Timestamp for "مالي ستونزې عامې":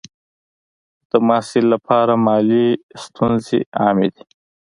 2.25-4.07